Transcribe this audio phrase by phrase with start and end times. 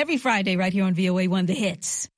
[0.00, 2.08] Every Friday, right here on VOA One, The Hits.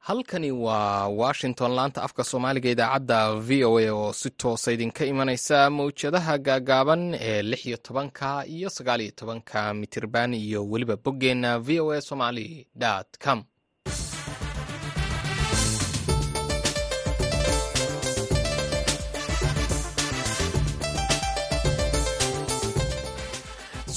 [0.00, 5.58] halkani waa washington laanta afka soomaaliga idaacadda v o a oo si toosa idinka imanaysa
[5.76, 11.80] mawjadaha gaagaaban ee lix iyo tobanka iyo sagaal iyo tobanka mitirban iyo weliba boggeenna v
[11.80, 12.66] o a somali
[13.24, 13.38] com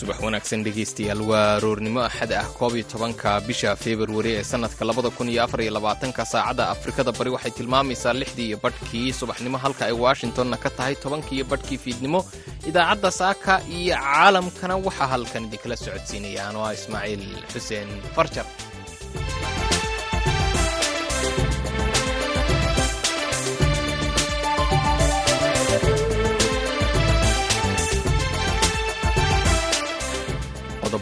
[0.04, 5.10] subax wanaagsan dhegeystayaal waa aroornimo axad ah koob iyo tobanka bisha februari ee sannadka labada
[5.18, 7.12] kun iyo afar iyo labaatanka saacadda afrikada.
[7.18, 9.14] Bari waxay tilmaamaysaa lixdii iyo badhkii.
[9.20, 12.20] Subaxnimo halka ay washingtonna ka tahay tobankii iyo badhkii fiidnimo.
[12.70, 17.24] Idaacadda saaka iyo caalamkana waxaa halkan idinkala socodsiinaya anoo ismaaciil
[17.54, 18.46] xuseen farjar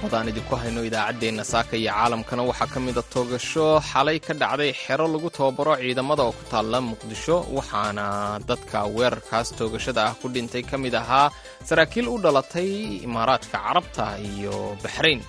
[0.01, 3.65] qodobadaan idinku hayno idaacaddeenna saaka iyo caalamkana waxaa ka mida toogasho.
[3.91, 8.05] Xalay ka dhacday xero lagu tababaro ciidamada oo ku taalla muqdisho waxaana
[8.49, 11.29] dadka weerarkaas toogashada ah ku dhintay ka mid ahaa
[11.67, 12.69] saraakiil u dhalatay
[13.07, 15.21] imaaraadka carabta iyo baxrayn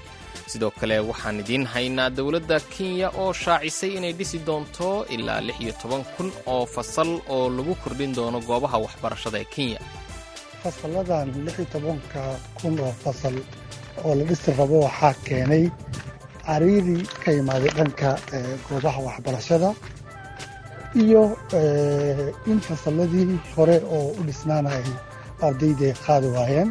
[0.53, 5.73] sidoo kale waxaan idiin haynaa dowladda kenya oo shaacisay inay dhisi doonto ilaa lix iyo
[5.83, 9.81] toban kun oo fasal oo lagu kordhin doono goobaha waxbarashada ee kenya
[14.05, 15.65] oo la dhisi rabo waxaa keenay
[16.47, 18.09] cariirii ka imaaday dhanka
[18.69, 19.71] goobaha waxbarashada
[21.03, 21.23] iyo
[22.51, 24.89] in fasalladii hore oo u dhisnaanayay
[25.47, 26.71] ardayday qaadi waayeen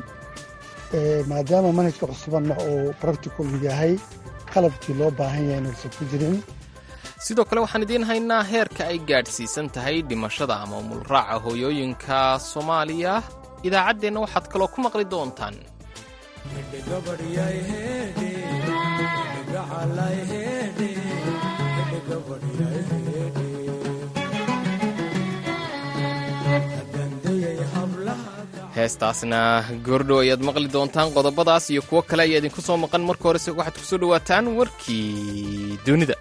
[1.32, 3.94] maadaama manhajka cusubanna uu practical yahay
[4.54, 6.38] qalabkii loo baahan yahay inuusan ku jirin.
[7.26, 12.18] Sidoo kale waxaan idiin haynaa heerka ay gaadhsiisan tahay dhimashada ama umulraaca hooyooyinka
[12.52, 13.14] soomaaliya.
[13.68, 15.56] Idaacaddeenna waxaad kaloo ku maqli doontaan
[28.78, 29.40] heestaasna
[29.88, 33.76] goordhow ayaad maqli doontaan qodobadaas iyo kuwo kale ayaa idinku soo maqan marka horese waxaad
[33.82, 36.16] ku soo dhowaataan warkii dunida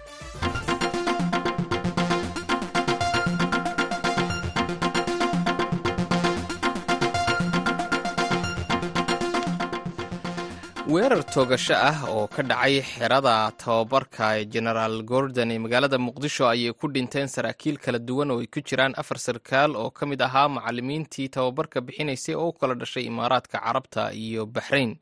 [11.11, 16.87] weerar toogasho ah oo ka dhacay xerada tababarka genaraal gordon ee magaalada muqdisho ayay ku
[16.87, 21.27] dhinteen saraakiil kala duwan oo ay ku jiraan afar sarkaal oo ka mid ahaa macallimiintii
[21.35, 24.95] tababarka bixinaysay oo u kala dhashay imaaraadka carabta iyo baxrayn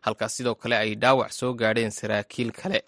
[0.00, 2.80] halkaas sidoo kale ay dhaawac soo gaadheen saraakiil kale.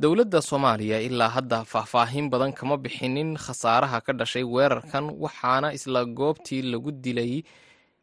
[0.00, 6.62] Dowladda soomaaliya ilaa hadda faahfaahin badan kama bixinin khasaaraha ka dhashay weerarkan waxaana isla goobtii
[6.72, 7.44] lagu dilay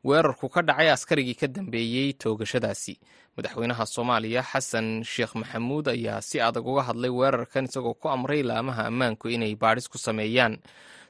[0.03, 2.94] weerarku ka dhacay askarigii ka dambeeyey toogashadaasi.
[3.38, 8.88] Madaxweynaha soomaaliya xasan sheekh maxamuud ayaa si adag uga hadlay weerarkan isagoo ku amray laamaha
[8.89, 10.57] ammaanku inay baadhis ku sameeyaan.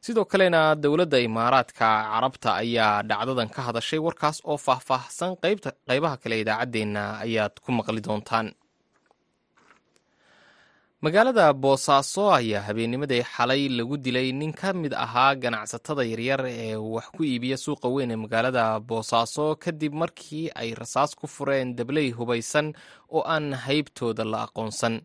[0.01, 5.37] Sidoo kalena dowladda imaaraadka carabta ayaa dhacdadan ka hadashay warkaas oo faahfaahsan
[5.87, 8.47] qaybaha kale idaacaddeenna ayaad ku maqli doontaan
[11.01, 17.05] magaalada boosaaso ayaa habeennimadii xalay lagu dilay nin ka mid ahaa ganacsatada yaryar ee wax
[17.17, 22.73] ku iibiya suuqa weyn ee magaalada boosaaso kadib markii ay rasaas ku fureen dabley hubaysan
[23.09, 25.01] oo aan haybtooda la aqoonsan.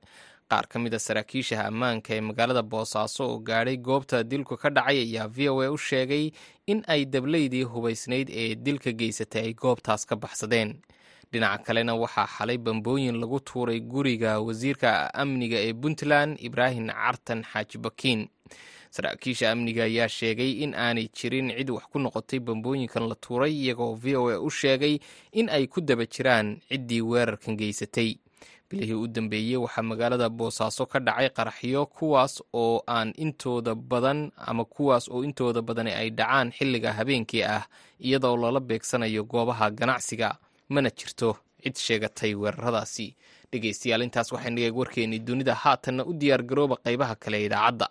[0.51, 4.99] Qaar ka mid a saraakiisha ammaanka ee magaalada boosaaso oo gaadhay goobta dilku ka dhacay
[5.01, 6.29] ayaa v o a u sheegay
[6.67, 10.77] in ay dableydii hubaysnayd ee dilka geysatay ay goobtaas ka baxsadeen
[11.33, 17.79] dhinaca kalena waxaa xalay bambooyin lagu tuuray guriga wasiirka amniga ee puntland ibraahim cartan xaaji
[17.79, 18.29] bakiin
[18.91, 23.95] saraakiisha amniga ayaa sheegay in aanay jirin cid wax ku noqotay bambooyinkan la tuuray iyagoo
[24.03, 24.99] v o a u sheegay
[25.33, 28.17] in ay ku daba jiraan ciddii weerarkan geysatay.
[28.71, 34.65] Bilihii u dambeeyey waxaa magaalada boosaaso ka dhacay qaraxyo kuwaas oo aan intooda badan ama
[34.65, 37.63] kuwaas oo intooda badani ay dhacaan xilliga habeenkii ah
[38.01, 40.35] iyadoo loola beegsanayo goobaha ganacsiga
[40.69, 41.37] mana jirto.
[41.63, 43.07] Cid sheegatay weeraradaasi
[43.53, 47.87] dhegaystayaal intaas waxay nagaeg warkeennii dunida haatanna u diyaar garooba qaybaha kale idaacadda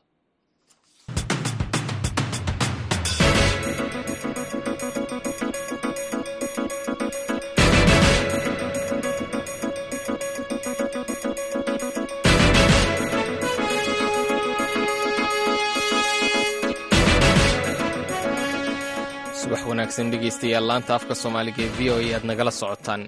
[19.76, 23.02] wanaagsan dhegeystayaal laanta afka soomaaliga ee v o a aad nagala socotaan.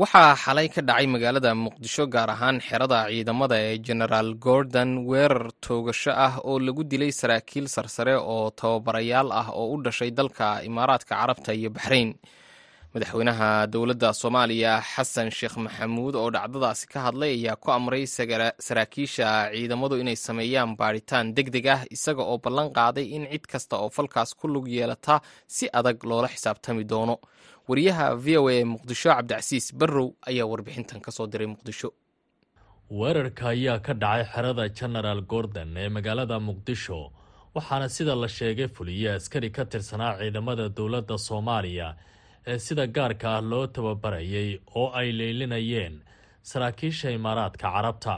[0.00, 6.10] Waxaa xalay ka dhacay magaalada muqdisho gaar ahaan xerada ciidamada ee genaraal gordon weerar toogasho
[6.26, 11.50] ah oo lagu dilay saraakiil sarsare oo tababarayaal ah oo u dhashay dalka imaaraadka carabta
[11.54, 12.10] iyo baxrayn
[12.94, 18.04] madaxweynaha dowladda soomaaliya xasan sheekh maxamuud oo dhacdadaasi ka hadlay ayaa ku amray
[18.66, 23.74] saraakiisha ciidamadu inay sameeyaan baadhitaan deg deg ah isaga oo ballan qaaday in cid kasta
[23.82, 27.16] oo falkaas ku lug yeelata si adag loola xisaabtami doono.
[27.68, 31.88] Wariyaha v o a muqdisho cabdicasiis barrow ayaa warbixintan ka soo diray muqdisho.
[32.98, 36.98] Weerarka ayaa ka dhacay xerada genaraal gordon ee magaalada muqdisho
[37.54, 41.88] waxaana sida la sheegay fuliye askari ka tirsanaa ciidamada dowladda soomaaliya
[42.58, 46.02] sida gaarka ah loo tababarayay oo ay leylinayeen
[46.42, 48.14] saraakiisha imaaraadka carabta.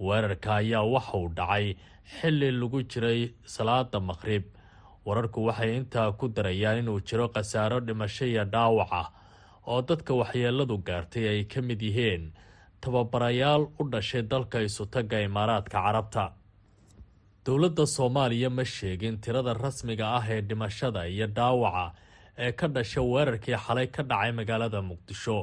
[0.00, 1.76] Weerarka ayaa waxa uu dhacay
[2.20, 4.44] xilli lagu jiray salaada maqhrib.
[5.06, 9.08] Wararku waxay intaa ku darayaan inuu jiro khasaaro dhimasho iyo dhaawac ah
[9.66, 12.32] oo dadka waxyeeladu gaartay ay ka mid yihiin.
[12.80, 16.24] Tababarayaal u dhashay dalka isutagga imaaraadka carabta.
[17.44, 21.92] Dowladda soomaaliya ma sheegin tirada rasmiga ah ee dhimashada iyo dhaawaca
[22.38, 25.38] ee ka dhasha weerarkii xalay ka dhacay magaalada muqdisho.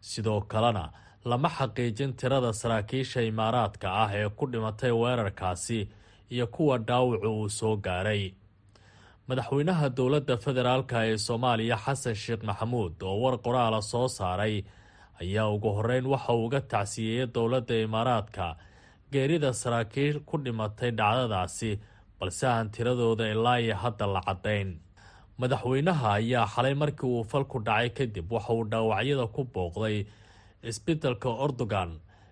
[0.00, 0.84] Sidoo kalena
[1.24, 5.80] lama xaqiijin tirada saraakiisha imaaraadka ah ee ku dhimatay weerarkaasi
[6.34, 8.24] iyo kuwa dhaawacu uu soo gaaray.
[9.28, 14.56] Madaxweynaha dowladda federaalka ee soomaaliya xasan sheekh maxamuud oo war qoraala soo saaray
[15.22, 18.46] ayaa ugu horeyn waxa uu uga tacsiyeeyay dowladda imaaraadka
[19.12, 21.70] geerida saraakiil ku dhimatay dhacdadaasi
[22.20, 24.68] balse aan tiradooda ilaa iyo hadda la caddayn
[25.40, 29.96] madaxweynaha ayaa xalay markii uu falku dhacay kadib waxa uu dhaawacyada ku booqday
[30.70, 31.90] isbitalka ordogan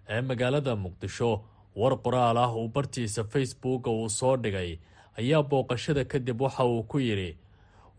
[0.08, 1.32] ee magaalada muqdisho.
[1.80, 4.78] War qoraal ah uu bartiisa facebooka uu soo dhigay
[5.18, 7.30] ayaa booqashada kadib waxa uu ku yidhi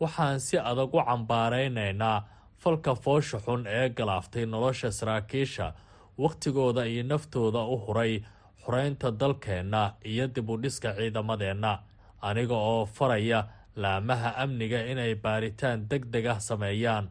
[0.02, 2.24] waxaan si adag u cambaaraynaynaa
[2.62, 5.74] falka foosha xun ee galaaftay nolosha saraakiisha
[6.18, 8.14] wakhtigooda iyo naftooda u huray
[8.64, 11.72] xureynta dalkeenna iyo dib u dhiska ciidamadeenna
[12.22, 13.40] aniga oo faraya
[13.82, 17.06] laamaha amniga inay baaritaan deg deg ah sameeyaan.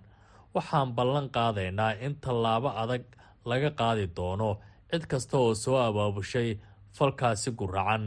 [0.55, 3.05] Waxaan ballan qaadaynaa in tallaabo adag
[3.51, 4.51] laga qaadi doono.
[4.91, 6.59] Cid kasta oo soo abaabushay
[6.97, 8.05] falkaasi guracan.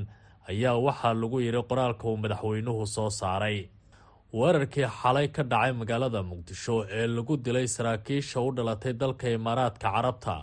[0.49, 3.57] Ayaa waxaa lagu yidhi qoraalka uu madaxweynuhu soo saaray.
[4.33, 10.35] Weerarkii xalay ka dhacay magaalada muqdisho ee lagu dilay saraakiisha u dhalatay dalka imaaraadka carabta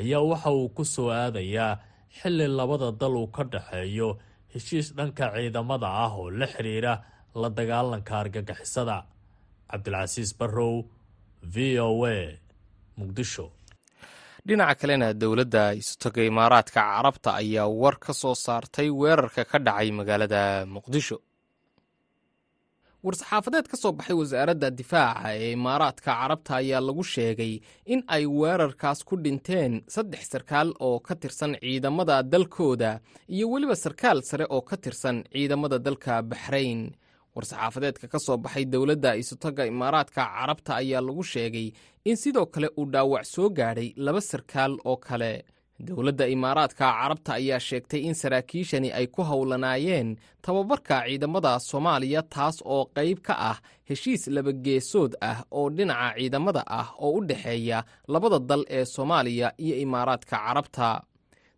[0.00, 1.78] ayaa waxa uu ku soo aadayaa
[2.18, 4.08] xilli labada dal uu ka dhexeeyo
[4.52, 6.92] heshiis dhanka ciidamada ah oo la xiriira
[7.34, 8.98] la dagaalanka argagixisada
[9.70, 10.74] cabdilcasiis barrow
[11.54, 12.38] v o a
[12.98, 13.46] muqdisho.
[14.46, 20.42] Dhinaca kalena dowladda isutaga imaaraadka carabta ayaa war ka soo saartay weerarka ka dhacay magaalada
[20.74, 21.18] muqdisho.
[23.04, 27.54] War-saxaafadeed ka soo baxay wasaaradda difaaca ee imaaraadka carabta ayaa lagu sheegay
[27.92, 32.90] in ay weerarkaas ku dhinteen saddex sarkaal oo ka tirsan ciidamada dalkooda
[33.34, 36.80] iyo weliba sarkaal sare oo ka tirsan ciidamada dalka baxrayn
[37.40, 41.72] war-saxaafadeedka ka soo baxay dowladda isutaga imaaraadka carabta ayaa lagu sheegay
[42.04, 45.32] in sidoo kale uu dhaawac soo gaadhay laba sarkaal oo kale.
[45.86, 52.84] Dowladda imaaraadka carabta ayaa sheegtay in saraakiishani ay ku howlanaayeen tababarka ciidamada soomaaliya taas oo
[52.96, 53.56] qayb ka ah
[53.88, 57.78] heshiis labageesood ah oo dhinaca ciidamada ah oo u dhexeeya
[58.12, 60.88] labada dal ee soomaaliya iyo imaaraadka carabta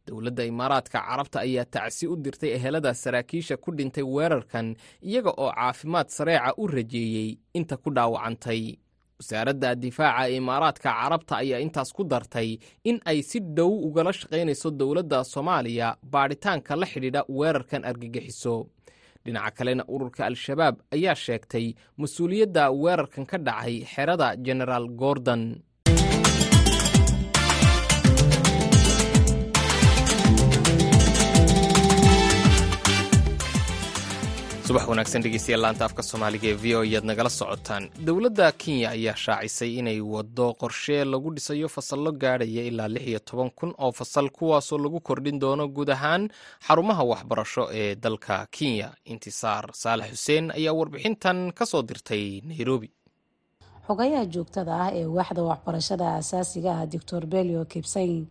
[0.07, 6.09] dowladda imaaraadka carabta ayaa tacsi u dirtay ehelada saraakiisha ku dhintay weerarkan iyaga oo caafimaad
[6.17, 8.63] sareeca u rajeeyey inta ku dhaawacantay.
[9.19, 14.69] Wasaaradda difaaca ee imaaraadka carabta ayaa intaas ku dartay in ay si dhow ugala shaqaynayso
[14.81, 18.55] dowladda soomaaliya baadhitaanka la xidhiidha weerarkan argagixiso
[19.25, 21.67] dhinaca kalena ururka al-shabaab ayaa sheegtay
[22.01, 25.43] mas'uuliyadda weerarkan ka dhacay xerada genaraal gordon
[34.67, 37.85] subax wanaagsan dhegeystayaal laanta afka soomaaliga ee v o ayaad nagala socotaan.
[38.07, 43.51] Dowladda kenya ayaa shaacisay inay waddo qorshe lagu dhisayo fasallo gaadhaya ilaa lix iyo toban
[43.51, 46.29] kun oo fasal kuwaasoo lagu kordhin doono guud ahaan
[46.67, 48.89] xarumaha waxbarasho ee dalka kenya.
[49.05, 52.91] Intisaar saalax xuseen ayaa warbixintan ka soo dirtay nairobi
[53.87, 58.27] xogayaha joogtada ah ee waaxda waxbarashada asaasiga ah doctor belio kibsayn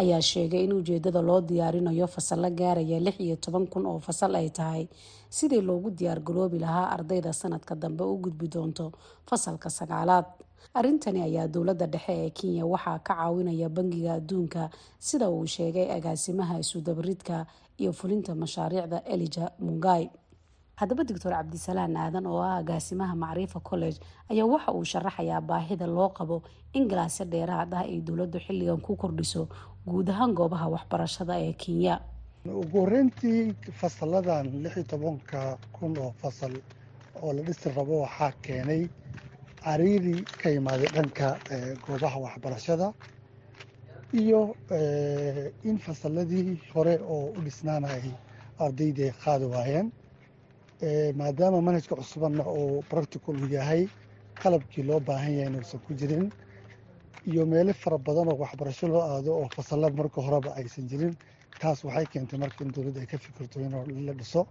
[0.00, 4.48] ayaa sheegay in ujeedada loo diyaarinayo fasallo gaaraya lix iyo toban kun oo fasal ay
[4.50, 4.84] tahay.
[5.36, 8.92] Sidii loogu diyaargaroobi lahaa ardayda sanadka dambe u gudbi doonto
[9.28, 10.26] fasalka sagaalaad?
[10.78, 14.62] Arrintani ayaa dowladda dhexe ee kenya waxaa ka caawinaya bangiga adduunka
[14.98, 17.46] sida uu sheegay agaasimaha isudabaridka
[17.80, 20.10] iyo fulinta mashaariicda elija mungai
[20.80, 23.98] haddaba doctor cabdisalaan aadan oo ah agaasimaha macriifa college
[24.30, 26.36] ayaa waxa uu sharaxayaa baahida loo qabo
[26.76, 29.48] in galaasyo dheeraad ah ay dowladdu xilligan ku kordhiso
[29.88, 31.94] guud ahaan goobaha waxbarashada ee kenya.
[32.60, 35.40] Ugu horeyntii fasaladan lix iyo tobanka
[35.72, 36.52] kun oo fasal
[37.22, 38.82] oo la dhisi rabo waxaa keenay
[39.64, 41.28] cariiri ka imaaday dhanka
[41.86, 42.92] goobaha waxbarashada
[44.12, 44.40] iyo
[45.68, 48.06] in fasaladii hore oo u dhisnaana ay
[48.64, 49.88] ardayda ay qaadi waayeen
[50.82, 53.88] maadaama manhajka cusubanna uu practical yahay
[54.42, 56.30] qalabkii loo baahan yahay inuusan ku jirin
[57.26, 61.16] iyo meelo fara badan oo waxbarasho loo aado oo fasalla marka horeba aysan jirin
[61.60, 64.46] taas waxay keentay marka in dowladda ay ka fikirto in la dhiso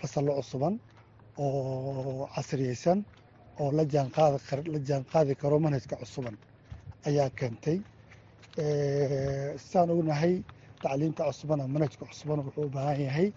[0.00, 0.78] fasallo cusuban
[1.38, 2.98] oo casriyeysan
[3.60, 6.36] oo la jaanqaadi la jaanqaadi karo manhajka cusuban
[7.08, 7.78] ayaa keentay.
[9.64, 10.42] Sidaan ognahay
[10.82, 13.28] tacliinta cusubana manhajka cusuban wuxuu u baahan yahay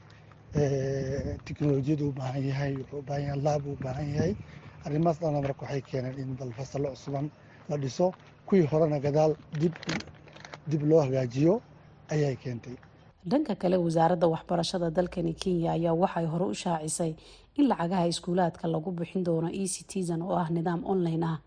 [0.53, 4.33] teknolojiyadu u baahan yahay wuxuu u baahan yahay laab u baahan yahay.
[4.85, 7.29] Arrimahaas dhana marka waxay keeneen in bal fasallo cusuban
[7.69, 8.13] la dhiso.
[8.47, 9.73] Kuwii horena gadaal dib
[10.67, 11.61] dib loo hagaajiyo
[12.09, 12.75] ayay keentay.
[13.29, 17.15] Dhanka kale wasaaradda waxbarashada dalkani kenya ayaa waxay hore u shaacisay
[17.57, 21.39] in lacagaha iskuulaadka lagu bixin doono e citizen oo ah nidaam online ah.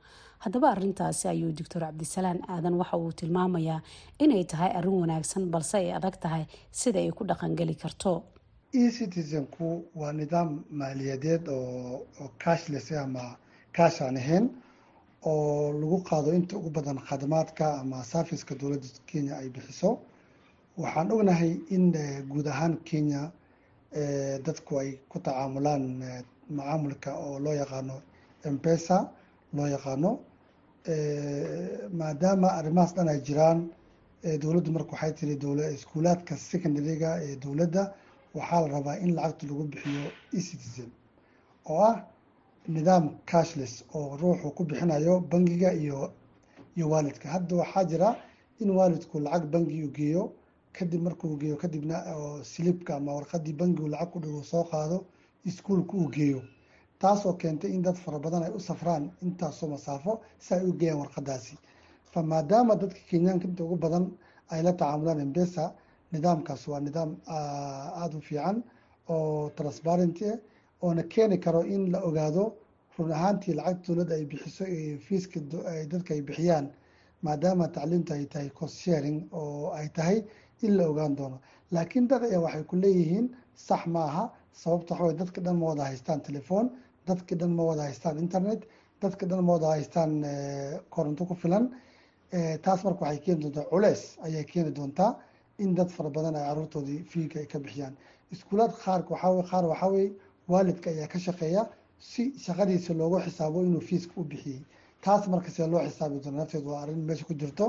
[0.45, 3.81] Haddaba arintaasi ayuu doctor cabdisalaan aadan waxa uu tilmaamayaa
[4.19, 8.23] inay tahay arrin wanaagsan balse ay adag tahay sida ay ku dhaqangeli karto
[8.73, 10.51] e citizenku waa nidaam
[10.81, 13.25] maaliyadeed oo cashless ama
[13.77, 14.47] kaash aan ahayn
[15.31, 19.91] oo lagu qaado inta ugu badan khadamaadka ama serviceka dowladda kenya ay bixiso.
[20.79, 21.93] Waxaan ognahay in
[22.31, 23.23] guud ahaan kenya
[24.47, 25.85] dadku ay ku tacaamulaan
[26.57, 27.97] macaamulka oo loo yaqaano
[28.57, 28.97] mpesa
[29.57, 30.11] loo yaqaano
[32.01, 33.59] maadaama arrimahaas dhan ay jiraan
[34.43, 35.35] dowladdu marka waxay tiri
[35.77, 37.83] iskuulaadka secondaryga ee dowladda
[38.35, 40.05] waxaa la rabaa in lacagta lagu bixiyo
[40.39, 40.91] ecitizen
[41.71, 41.97] oo ah
[42.69, 46.13] nidaam cashless oo ruuxu ku bixinayo bangiga iyo
[46.77, 47.29] iyo waalidka.
[47.35, 48.09] Hadda waxaa jira
[48.61, 50.33] in waalidku lacag bangi u geeyo
[50.73, 51.97] kadib markuu geeyo kadibna
[52.45, 55.05] slibka ama warqadii bangigu lacag ku dhigo soo qaado
[55.45, 56.43] iskuolka uu geeyo.
[56.99, 60.99] Taasoo keentay in dad fara badan ay u safraan intaasoo masaafo si ay u geeyaan
[61.03, 61.57] warqadaasi
[62.13, 64.05] fa maadaama dadka kenyaanka inta ugu badan
[64.53, 65.75] ay la tacaamulaan embesa
[66.13, 68.63] nidaamkaas waa nidaam aada u fiican
[69.09, 70.39] oo transparenty ah
[70.83, 72.45] oona keeni karo in la ogaado
[72.99, 75.41] run ahaantii lacagta dowladda ay bixiso iyo fiiska
[75.93, 76.67] dadka ay bixiyaan
[77.23, 80.19] maadaama tacliinta ay tahay cost sharing oo ay tahay
[80.63, 81.39] in la ogaan doono.
[81.75, 85.85] Laakiin dad ayaa waxay ku leeyihiin sax ma aha sababta waxaway dadka dhan ma wada
[85.91, 86.67] haystaan telefoon
[87.07, 88.61] dadka dhan ma wada haystaan internet
[89.03, 90.11] dadka dhan ma wada haystaan
[90.95, 91.65] koronto ku filan.
[92.65, 95.11] Taas marka waxay keeni doontaa culeys ayay keeni doontaa
[95.65, 97.95] in dad fara badan ay caruurtoodii fiiga ay ka bixiyaan.
[98.33, 100.13] Iskuulaad qaar qaar waxaa weye
[100.49, 101.63] waalidka ayaa ka shaqeeya
[101.99, 104.61] si shaqadiisa loogu xisaabo inuu fiiska u bixiyey.
[105.05, 107.67] Taas marka see loo xisaabi doono nafteed waa arrin meesha ku jirto.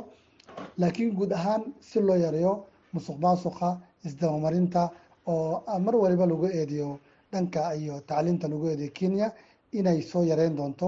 [0.78, 3.70] Laakiin guud ahaan si loo yareeyo musuq maasuqa
[4.06, 4.90] isdabamarinta
[5.28, 7.00] oo mar waliba lagu eedeyo
[7.32, 9.28] dhanka iyo tacliinta lagu eedeyo kenya
[9.72, 10.88] inay soo yareyn doonto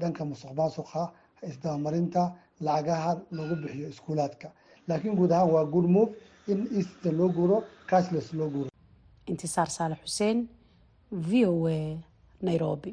[0.00, 1.12] dhanka musuq maasuqa
[1.50, 2.22] isdabamarinta
[2.60, 4.48] lacagaha lagu bixiyo iskuulaadka
[4.88, 6.10] laakiin guud ahaan waa good move
[6.52, 7.56] in easta loo guuro
[7.90, 8.70] cashless loo guuro
[9.32, 10.38] intisaar saalax xuseen
[11.28, 11.78] v o a
[12.48, 12.92] nairobi.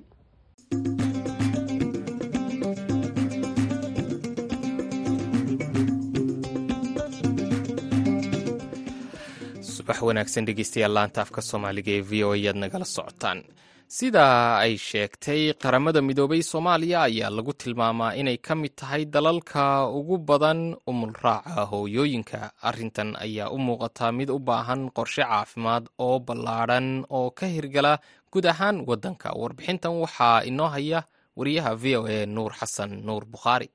[9.76, 13.40] Subax wanaagsan dhegeystayaal laanta afka soomaaliga ee v o ayaad nagala socotaan
[13.88, 20.18] sida ay sheegtay qaramada midoobay soomaaliya ayaa lagu tilmaamaa inay ka mid tahay dalalka ugu
[20.18, 22.52] badan umulraaca hooyooyinka.
[22.62, 28.00] Arrintan ayaa u muuqataa mid u baahan qorshe caafimaad oo ballaadhan oo ka hirgala
[28.32, 29.28] guud ahaan waddanka.
[29.42, 31.04] Warbixintan waxaa inoo haya
[31.38, 33.70] wariyaha v o a nuur xasan nuur bukhaari.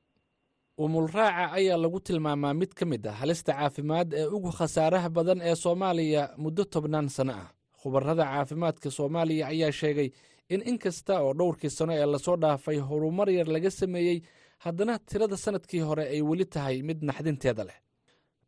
[0.79, 5.55] Umulraaca ayaa lagu tilmaamaa mid ka mid ah halista caafimaad ee ugu khasaaraha badan ee
[5.55, 7.49] soomaaliya muddo tobnaan sano ah
[7.83, 10.09] khubarrada caafimaadka soomaaliya ayaa sheegay
[10.55, 14.19] in in kasta oo dhowrkii sano ee la soo dhaafay horumar yar laga sameeyey
[14.65, 17.79] haddana tirada sannadkii hore ay weli tahay mid naxdinteeda leh.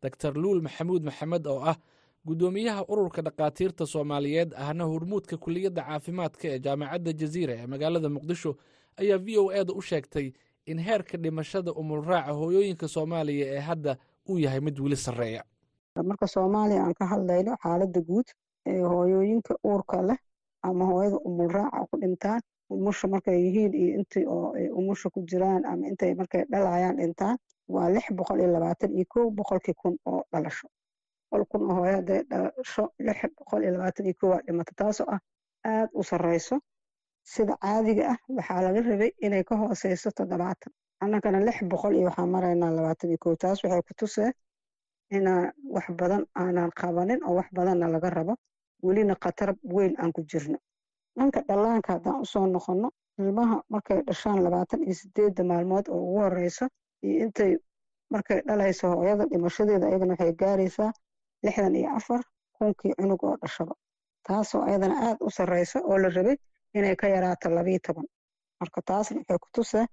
[0.02, 1.76] Doktor luul maxamuud maxamed oo ah
[2.26, 8.50] guddoomiyaha ururka dhakhaatiirta soomaaliyeed ahna hormuudka kuliyadda caafimaadka ee jaamacadda jaziira ee magaalada muqdisho
[9.00, 10.26] ayaa v o e da u sheegtay
[10.70, 13.92] in heerka dhimashada umulraaca hooyooyinka soomaaliya ee hadda
[14.30, 15.42] uu yahay mid weli sarreeya.
[16.10, 18.26] Marka soomaaliya aan ka hadlayno xaaladda guud
[18.66, 20.18] hooyooyinka uurka leh
[20.62, 22.40] ama hooyada umulraaca ku dhintaan
[22.70, 27.36] umusha markay yihiin iyo intii oo umusha ku jiraan ama intay markay dhalayaan dhintaan
[27.68, 30.68] waa lix boqol iyo labaatan iyo kow boqolkii kun oo dhalasho.
[31.30, 35.06] Boqol kun oo hooyo hadday dhalasho lix boqol iyo labaatan iyo kow waa dhimata taasoo
[35.14, 35.20] ah
[35.64, 36.56] aad u sarreyso
[37.22, 38.18] sida caadiga ah.
[38.28, 40.72] Waxaa laga rabay inay ka hooseyso toddobaatan.
[41.02, 44.30] Annagana lix boqol iyo waxaan maraynaa labaatan iyo kow taas waxay ku tusee
[45.10, 48.34] inaan wax badan aanan qabanin oo wax badanna laga rabo
[48.82, 50.58] welina khatar weyn aan ku jirno.
[51.18, 56.18] Dhanka dhallaanka haddaan u soo noqonno ilmaha markay dhashaan labaatan iyo sideedda maalmood oo ugu
[56.20, 56.66] horeyso
[57.02, 57.52] iyo intay
[58.10, 60.90] markay dhalayso hooyada dhimashadeeda ayadana waxay gaaraysaa
[61.44, 62.20] lixdan iyo afar
[62.58, 63.74] kunkii cunug oo dhashaba
[64.26, 66.36] taasoo ayadana aad u sarreyso oo la rabay
[66.74, 68.06] inay ka yaraato labiyo toban.
[68.60, 69.86] Marka taasna waxay ku tusaa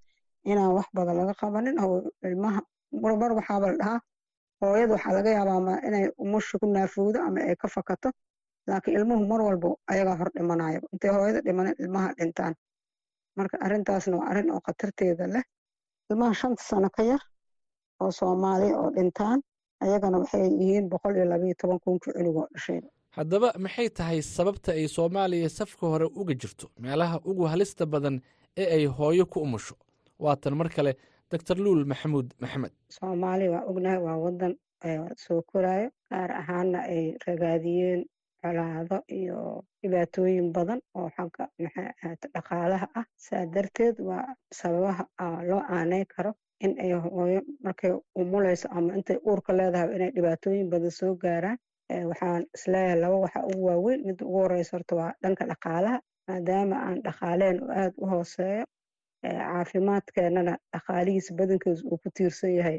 [0.46, 2.62] inaan wax badan laga qabanin oo ilmaha
[3.03, 4.00] marmar waxaaba la dhahaa
[4.62, 8.10] hooyada waxaa laga yaabaa inay umusha ku naafowdo ama ay ka fakato
[8.69, 12.53] laakiin ilmuhu mar walba ayagaa hor dhimanayo intay hooyada dhimanin ilmaha dhintaan.
[13.38, 15.43] Marka arrintaasna waa arrin oo khatarteeda leh.
[16.11, 17.21] Ilmaha shanta sano ka yar
[18.01, 19.39] oo soomaaliya oo dhintaan
[19.83, 24.71] ayagana waxay yihiin boqol iyo labayo toban kunkii cunug oo dhashayba haddaba maxay tahay sababta
[24.79, 26.65] ay soomaaliya safka hore uga jirto?
[26.83, 28.15] Meelaha ugu halista badan
[28.61, 29.75] ee ay hooyo ku umusho.
[30.19, 30.91] Waatan mar kale
[31.31, 32.71] doctor luul maxamuud maxamed.
[32.97, 34.53] Soomaaliya waa ognahay waa wadan
[35.23, 38.01] soo koraayo gaar ahaana ay ragaadiyeen
[38.43, 39.38] colaado iyo
[39.81, 43.05] dhibaatooyin badan oo xagga maxay ahaata dhaqaalaha ah.
[43.25, 44.25] Saa darteed waa
[44.60, 45.03] sababaha
[45.50, 46.31] loo aanay karo
[46.65, 47.91] in ay hooyo markay
[48.22, 51.58] umuleyso ama intay uurka leedahay inay dhibaatooyin badan soo gaaraan.
[52.10, 54.00] Waxaan is leeyahay laba waxa ugu waaweyn.
[54.08, 58.65] Midda ugu horeysa horta waa dhanka dhaqaalaha maadaama aan dhaqaaleen oo aada u hooseeyo
[59.50, 62.77] caafimaadkeenana dhaqaalihiisa badankiisa uu ku tiirsan yahay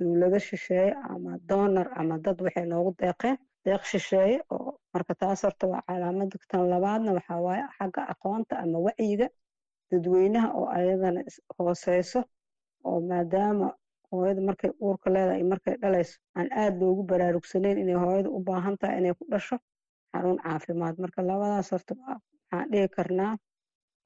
[0.00, 5.64] dowlado shisheeye ama donar ama dad waxay noogu deeqeen deeq shisheeye oo marka taas horta
[5.72, 9.26] waa calaamada tan labaadna waxaa waaye xagga aqoonta ama wacyiga
[9.90, 11.20] dadweynaha oo ayadana
[11.58, 12.20] hooseyso
[12.88, 13.66] oo maadaama
[14.10, 18.96] hooyada markay uurka leedahay markay dhalayso aan aada loogu baraarugsanayn inay hooyada u baahan tahay
[19.00, 19.56] inay ku dhasho
[20.12, 20.94] xarun caafimaad.
[21.02, 23.32] Marka labadaas horta waxaan dhihi karnaa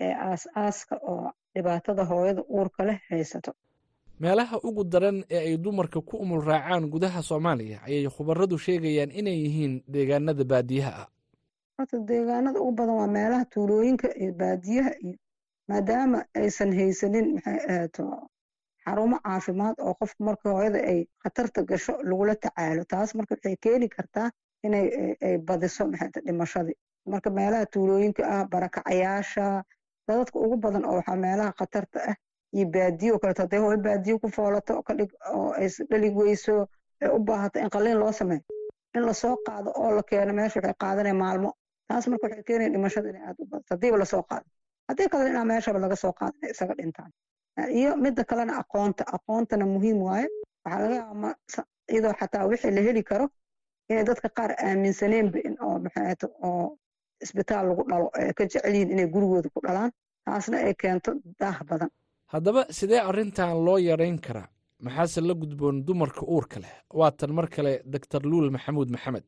[0.05, 3.51] ee aas-aaska oo dhibaatada hooyada uurka leh haysato
[4.21, 9.37] meelaha ugu daran ee ay dumarka ku umul raacaan gudaha soomaaliya ayay khubaradu sheegayaan inay
[9.45, 10.93] yihiin deegaanada baadiyaha.
[11.03, 11.09] Ah
[11.79, 15.17] horta deegaanada ugu badan waa meelaha tuulooyinka iyo baadiyaha iyo
[15.69, 18.05] maadaama aysan haysanin maxay ahaato
[18.85, 23.89] xarumo caafimaad oo qofku marka hooyada ay khatarta gasho lagula tacaalo taas marka waxay keeni
[23.89, 24.29] kartaa
[24.67, 24.87] inay
[25.27, 26.77] ay badiso maxayta dhimashadii.
[27.13, 29.65] Marka meelaha tuulooyinka ah barakacayaasha
[30.09, 32.17] dadadka ugu badan oo waxaa meelaha khatarta ah
[32.57, 36.55] iyo baadiyo kaleto hadday hooyo baadiyo ku foolato kadhig oo ay dhali weyso
[37.03, 38.43] ay u baahato in qalliin loo sameeyo
[38.97, 41.51] in la soo qaado oo la keeno meesha waxay qaadanaya maalmo
[41.89, 44.47] taas marka waxay keenaya dhimashada inay aada u badato haddiiba la soo qaado
[44.89, 47.11] haddii kalena inaa meeshaba laga soo qaado inay isaga dhintaan
[47.81, 50.29] iyo midda kalena aqoonta aqoontana muhiim waaye
[50.65, 51.31] waxaa laga yaaba
[51.93, 53.27] iyadoo xataa wixii la heli karo
[53.91, 56.65] inay dadka qaar aaminsaneenba in oo maxaata oo
[57.25, 59.91] isbitaal lagu dhalo ay ka jecel yihiin inay gurigooda ku dhalaan
[60.27, 61.91] taasna ay keento daah badan
[62.35, 64.49] haddaba sidee arrintan loo yarayn karaa?
[64.85, 66.75] Maxaase la gudboon dumarka uurka leh?
[67.01, 69.25] Waatan mar kale doctor luul maxamuud maxamed.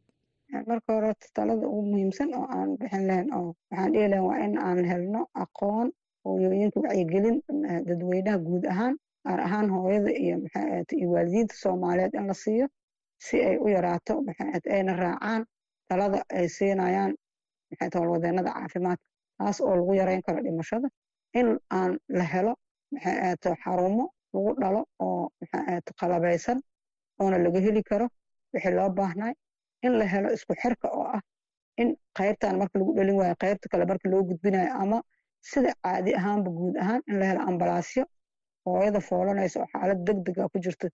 [0.70, 4.54] Marka hore talada ugu muhiimsan oo aan bixin lahayn oo waxaan dhihi lahayn waa in
[4.58, 5.88] aan helno aqoon
[6.24, 7.36] hooyooyinka wacyigelin
[7.88, 8.94] dadweynaha guud ahaan
[9.26, 10.36] gaar ahaan hooyada iyo
[11.12, 12.66] waalidiinta soomaaliyeed in la siiyo
[13.26, 14.14] si ay u yaraato
[14.76, 15.42] ayna raacaan
[15.88, 17.12] talada ay siinayaan
[17.94, 19.06] howlwadeenada caafimaadka
[19.38, 20.88] taas oo lagu yarayn karo dhimashada.
[21.34, 22.52] In aan la helo
[22.92, 26.58] maxaat xarumo lagu dhalo oo maxaat qalabaysan
[27.20, 28.06] oona laga heli karo?
[28.52, 29.32] Wixii loo baahnay
[29.86, 31.20] in la helo isku xirka oo ah
[31.82, 34.98] in qaybtan marka lagu dhalin waayo qaybta kale marka loo gudbinayo ama
[35.50, 38.04] sida caadi ahaanba guud ahaan in la helo ambalaasyo
[38.66, 40.86] hooyada foolanaysa oo xaalad deg dega ku jirto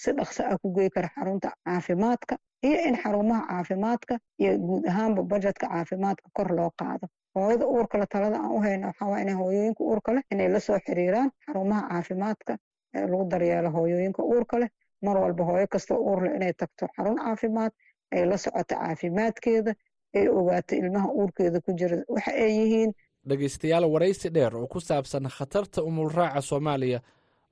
[0.00, 2.34] si dhaqso ah ku gey kara xarunta caafimaadka
[2.66, 8.36] iyo in xarumaha caafimaadka iyo guud ahaanba bajetka caafimaadka kor loo qaado hooyada uurkale talada
[8.38, 12.52] aan u hayna waxaa waa inay hooyooyinka uurka leh inay la soo xiriiraan xarumaha caafimaadka
[12.94, 14.68] ee lagu daryeelo hooyooyinka uurka leh.
[15.02, 17.72] Mar walba hooyo kasta uur leh inay tagto xarun caafimaad
[18.12, 19.72] ay la socoto caafimaadkeeda
[20.14, 22.92] ay ogaato ilmaha uurkeeda ku jira waxa ay yihiin.
[23.28, 27.00] Dhegaystayaal waraysi dheer oo ku saabsan khatarta umulraaca soomaaliya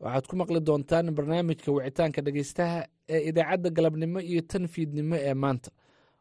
[0.00, 5.70] waxaad ku maqli doontaan barnaamijka wicitaanka dhegaystaha ee idaacadda galabnimo iyo tan fiidnimo ee maanta.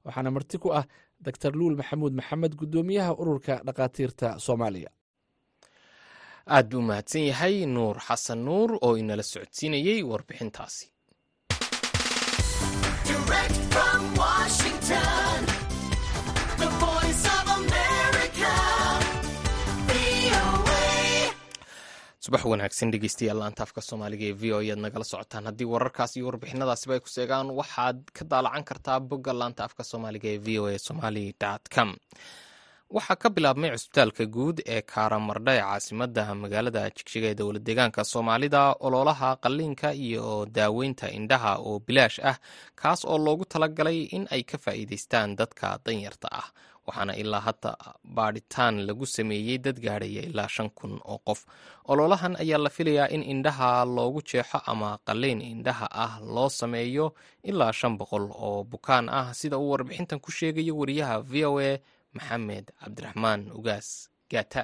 [0.05, 0.85] Waxaana marti ku ah
[1.25, 4.89] doctor luul maxamuud maxamed guddoomiyaha ururka dhakhaatiirta soomaaliya.
[6.55, 10.85] Aad buu mahadsan yahay nuur xasan nuur oo inala socodsiinayey warbixintaasi
[22.27, 25.45] subax wanaagsan dhegeystayaal laanta afka soomaaliga ee v o ayaad nagala socotaan.
[25.49, 30.27] Haddii wararkaas iyo warbixinadaasiba ay ku seegaan waxaad ka daalacan kartaa bogga laanta afka soomaaliga
[30.33, 31.25] ee v o a somali
[31.75, 31.89] com.
[32.95, 38.61] Waxaa ka bilaabmay cusbitaalka guud ee kaaramardha ee caasimadda magaalada jigjiga ee dowlad deegaanka soomaalida
[38.87, 42.37] ololaha qalliinka iyo daaweynta indhaha oo bilaash ah
[42.81, 46.47] kaas oo loogu talagalay in ay ka faa'iidaystaan dadka danyarta ah
[46.87, 47.71] waxaana ilaa hadda
[48.17, 51.41] baadhitaan lagu sameeyey dad gaadhaya ilaa shan kun oo qof.
[51.91, 57.05] Ololahan ayaa la filayaa in indhaha loogu jeexo ama qalliin indhaha ah loo sameeyo
[57.49, 59.27] ilaa shan boqol oo bukaan ah.
[59.39, 61.71] Sida uu warbixintan ku sheegayo wariyaha v o a
[62.15, 63.87] maxamed cabdiraxmaan ugaas
[64.31, 64.63] gaata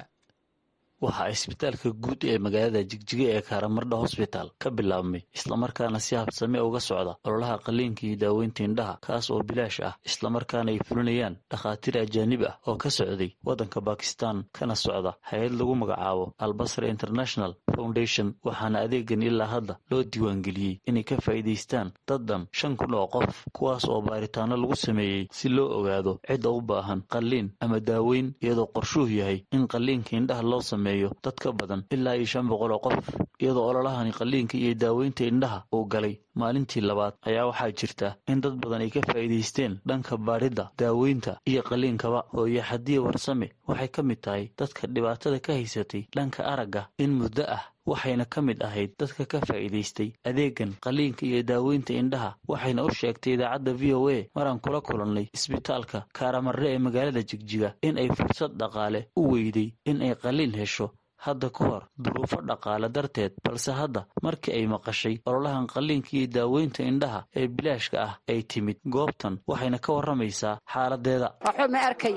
[1.04, 6.80] waxaa isbitaalka guud ee magaalada jigjiga ee kaaramardha hosbitaal ka bilaabmay islamarkaana si habsame uga
[6.88, 12.42] socda ololaha qalliinka iyo daaweynta indhaha kaas oo bilaash ah islamarkaana ay fulinayaan dhakhaatiir ajaanib
[12.50, 18.78] ah oo ka socday waddanka bakistan kana socda hay'ad lagu magacaabo albasra international foundation waxaana
[18.84, 23.84] adeegan ilaa hadda loo diiwaangeliyey inay ka faa'iidaystaan dad dhan shan kun oo qof kuwaas
[23.92, 29.08] oo baaritaano lagu sameeyey si loo ogaado cidda u baahan qalliin ama daaweyn iyadoo qorshuhu
[29.20, 30.92] yahay in qalliinka indhaha loo sameeyo
[31.24, 33.08] dad ka badan ilaa iyo shan boqol oo qof
[33.42, 37.14] iyadoo ololahani qalliinka iyo daaweynta indhaha uu galay maalintii labaad.
[37.28, 42.62] Ayaa waxaa jirta in dad badan ay ka faa'iidaysteen dhanka baadhidda daaweynta iyo qalliinkaba hooye
[42.70, 47.62] xadiya warsame waxay ka mid tahay dadka dhibaatada ka haysatay dhanka aragga in muddo ah
[47.86, 53.32] waxayna ka mid ahayd dadka ka faa'iidaystay adeegan qalliinka iyo daaweynta indhaha waxayna u sheegtay
[53.36, 58.52] idaacadda v o a maraan kula kulannay isbitaalka kaaramarre ee magaalada jigjiga in ay fursad
[58.60, 60.86] dhaqaale u weyday in ay qalliin hesho
[61.26, 66.82] hadda ka hor duruufo dhaqaale darteed balse hadda markii ay maqashay ololahan qalliinka iyo daaweynta
[66.90, 68.76] indhaha ee bilaashka ah ay timid.
[68.94, 71.28] Goobtan waxayna ka warramaysaa xaaladeeda.
[71.46, 72.14] Waxba ma arkay?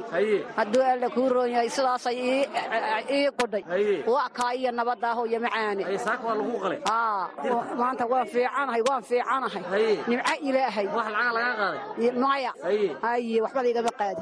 [0.57, 2.17] Hadduu alla kuu roon yahay sidaasay
[3.17, 3.63] ii qudhay.
[4.13, 5.83] Waa kaa iyo nabadaahoyo macaane.
[7.81, 9.63] Maanta waan fiicanahay waan fiicanahay.
[10.09, 10.87] Nimco ilaahay.
[12.23, 12.51] Maya
[13.03, 13.41] haye.
[13.43, 14.21] Waxba laygama qaadi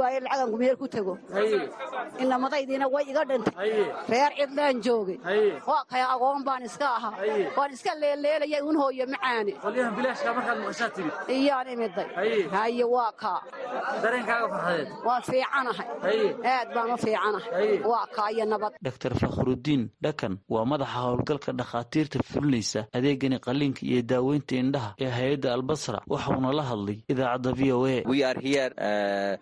[0.00, 1.18] haa waan waaye lacaganku meel ku tego
[2.18, 3.70] inamadaydiina way iga dhintay
[4.08, 5.18] reer cidlaan joogay
[5.90, 7.12] kay agoon baan iska ahaa.
[7.56, 9.52] Waan iska leeleelaya un hooyo macaane.
[11.28, 12.06] Iyaan imiday
[12.52, 12.84] haye.
[12.84, 13.40] Waa kaa
[15.06, 15.88] waan fiicanahay
[16.44, 18.72] aad baan u fiicanahay waa kaa iyo nabad.
[18.82, 25.52] Dr fakhrudiin dhakan waa madaxa howlgalka dhakhaatiirta fulinaysa adeegani qalliinka iyo daaweynta indhaha ee hay'adda
[25.54, 27.96] albasra waxauna la hadlay idaacadda v o a.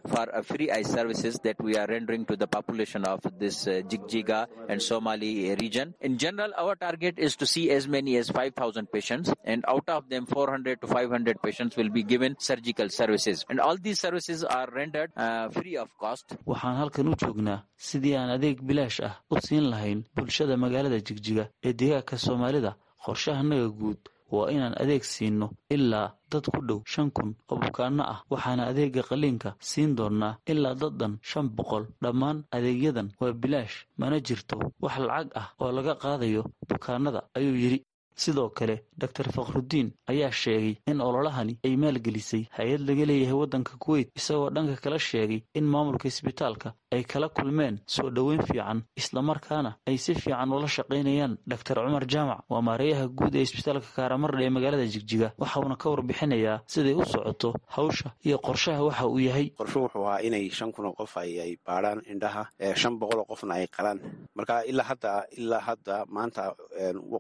[0.09, 4.41] For free eye services that we are rendering to the population of this uh, Jigjiga
[4.71, 5.33] and Somali
[5.63, 5.95] region.
[6.09, 10.09] In general, our target is to see as many as 5,000 patients, and out of
[10.13, 13.45] them, 400 to 500 patients will be given surgical services.
[13.51, 16.27] And all these services are rendered uh, free of cost.
[16.53, 17.59] waxaan halkan u joognaa
[17.89, 22.73] sidii aan adeeg bilaash ah u siin lahayn bulshada magaalada jigjiga ee deegaanka soomaalida
[23.07, 24.01] qorshahanaga guud
[24.35, 28.19] waa inaan adeeg siino ilaa dad ku dhow shan kun oo bukaano ah.
[28.31, 31.85] Waxaana adeega qalliinka siin doonnaa ilaa dad dhan shan boqol.
[32.03, 33.77] Dhammaan adeegyadan waa bilaash.
[33.99, 37.81] Mana jirto wax lacag ah oo laga qaadayo bukaanada ayuu yidhi.
[38.23, 42.43] Sidoo kale dor fakhrudiin ayaa sheegay in ololahani ay maalgelisay.
[42.57, 47.81] Hay'ad laga leeyahay waddanka kuweyt isagoo dhanka kala sheegay in maamulka isbitaalka ay kala kulmeen
[47.87, 51.37] soo dhoweyn fiican islamarkaana ay si fiican ula shaqaynayaan.
[51.47, 56.63] Dor cumar jaamac waa maareeyaha guud ee isbitaalka kaaramardha ee magaalada jigjiga waxauna ka warbixinayaa
[56.67, 59.51] siday u socoto hawsha iyo qorshaha waxa uu yahay.
[59.59, 63.55] Qorshu wuxuu ahaa inay shan kun oo qof ay baadhaan indhaha shan boqol oo qofna
[63.61, 64.01] ay qalaan.
[64.35, 66.55] Marka ilaa hadda ilaa hadda maanta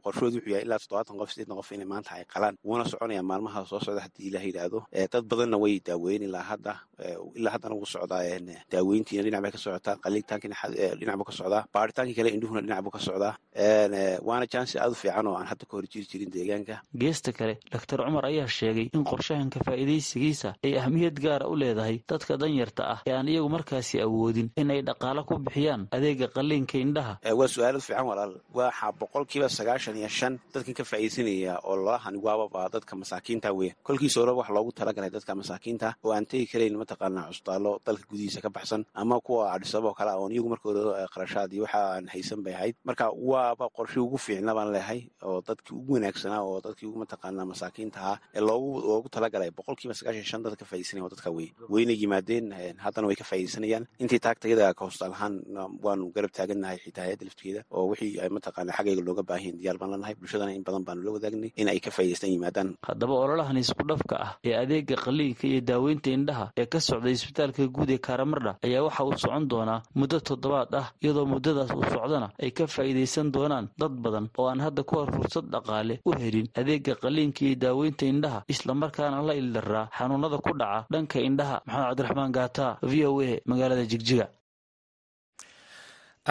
[0.04, 2.56] qorshoodu wuxuu yahay ilaa toddobaatan qof sideetan qof inay maanta ay qalaan.
[2.64, 4.78] Wuuna soconaya maalmaha soo socda haddii ilaah yidhaahdo
[5.12, 6.72] dad badanna way daaweyn ilaa hadda
[7.36, 8.24] ilaa haddana wuu socdaa
[8.72, 10.56] daaweyntiina dhinac bay ka socotaa qaliintaankiina
[11.00, 13.34] dhinac buu ka socdaa baaritaankii kale indhuhuna dhinac buu ka socdaa
[14.28, 16.80] waana jansi aad u fiican oo aan hadda ka hor jiri jirin deegaanka.
[16.94, 22.36] Geesta kale doctor cumar ayaa sheegay in qorshahanka faa'iidaysigiisa ay ahmiyad gaara u leedahay dadka
[22.38, 27.14] danyarta ah ee aan iyagu markaasi awoodin in ay dhaqaalo ku bixiyaan adeega qalliinka indhaha.
[27.38, 28.32] Waa su'aalad fiican walaal.
[28.54, 33.74] Waxaa boqolkiiba sagaashan iyo shan dadkan ka faa'iidaysanaya oo lolahani waababa dadka masaakiinta weyn.
[33.82, 38.40] Kolkiisa hore wax loogu talagalay dadka masaakiinta oo aan tegi karayn mataqaanaa cusbitaallo dalka gudihiisa
[38.44, 42.54] ka baxsan ama kuwa adhisaboo kale oon iyagu markooda qarashaad iyo waxa aan haysan bay
[42.54, 42.74] ahayd.
[42.84, 47.46] Marka waaba qorshii ugu fiicna baan leehay oo dadkii ugu wanaagsanaa oo dadkii ugu mataqaanaa
[47.52, 51.92] masaakiinta ahaa ee loogu talagalay boqolkiiba sagaashan shan dadka ka faa'iidaysanaya waa dadka wey weyna
[52.02, 52.46] yimaadeen
[52.84, 55.34] haddana way ka faa'iidaysanayaan intii taagtayada ka ahaan
[55.84, 59.90] waanu garab taagannahay xitaa hay'adda laftigeeda oo wixii ay mataqaanaa xaggayga looga baahan diyaar baan
[59.94, 62.68] lanahay bulshadana in badan baanu la wadaagnay in ay ka faa'idaystaan yimaadaan.
[62.88, 67.62] Haddaba ololahan isku dhafka ah ee adeega qalliinka iyo daaweynta indhaha ee ka socday isbitaalka
[67.76, 71.84] guud ee kaaramardha ayaa waxa uu socon socon doonaa muddo toddobaad ah iyadoo muddadaas uu
[71.94, 76.10] socdana ay ka faa'iidaysan doonaan dad badan oo aan hadda ku hor fursad dhaqaale u
[76.20, 81.56] helin adeega qaliinka iyo daaweynta indhaha islamarkaana la ildaraa xanuunada ku dhaca dhanka indhaha.
[81.66, 84.26] Maxamed cabdiraxmaan gaata v o a magaalada jigjiga.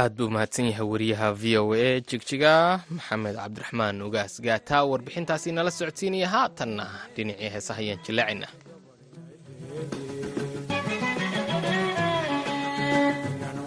[0.02, 2.54] Aad buu mahadsan yahay wariyaha v o a jigjiga.
[2.98, 8.48] Maxamed cabdiraxmaan ugaas gaata warbixintaasi nala socodsiinaya haatanna dhinacii heesaha ayaan jilaacina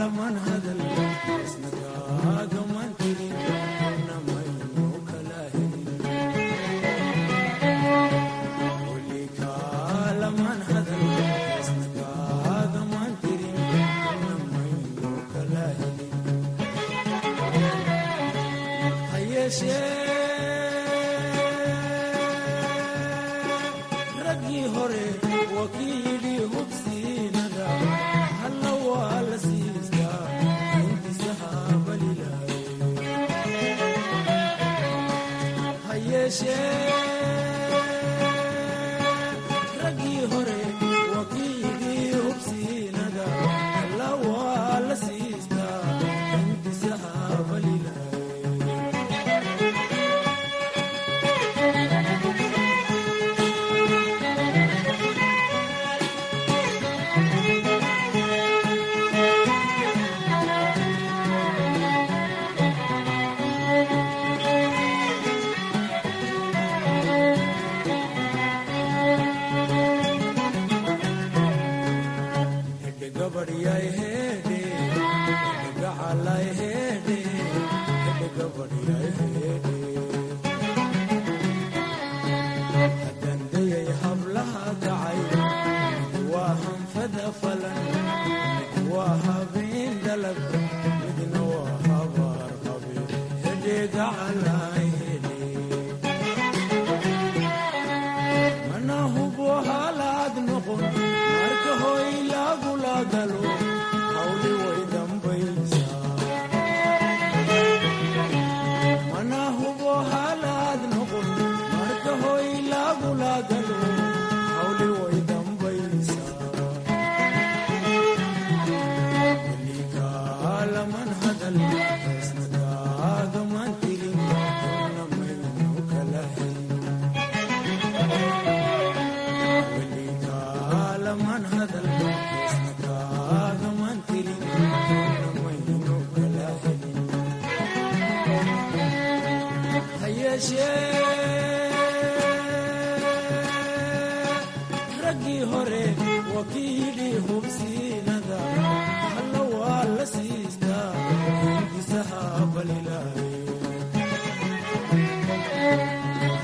[0.00, 0.49] la mano.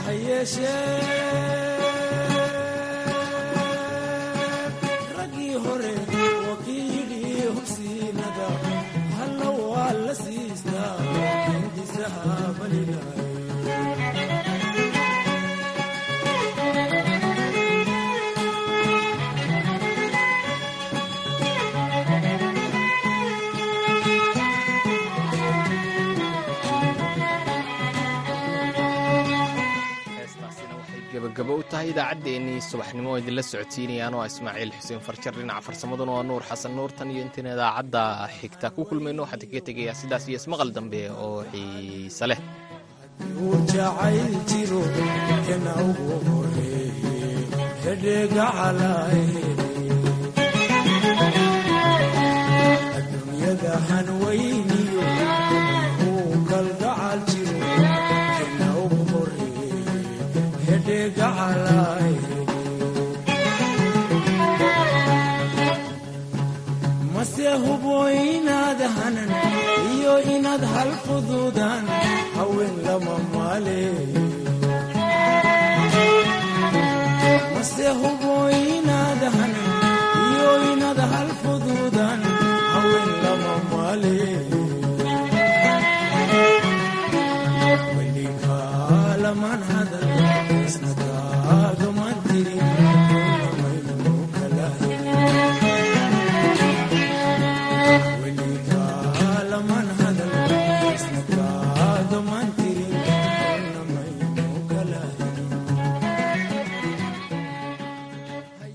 [0.05, 1.66] ha yeeshee
[31.37, 36.25] gabagabo u tahay idaacaddeenii subaxnimo oo idinla socodsiinayaan oo ismaaciil xuseen farjar dhinaca farsamaduna waa
[36.31, 38.03] nuur xasan nuur tan iyo intayn idaacadda
[38.38, 39.20] xigta ku kulmayno.
[39.25, 42.40] Waxaan kaga tegayaa sidaas iyo ismaqal dambe oo xiise leh.
[43.72, 44.35] Jacayl